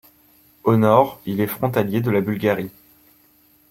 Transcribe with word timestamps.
Au 0.63 0.77
nord, 0.77 1.21
il 1.27 1.41
est 1.41 1.45
frontalier 1.45 2.01
de 2.01 2.09
la 2.09 2.21
Bulgarie. 2.21 2.71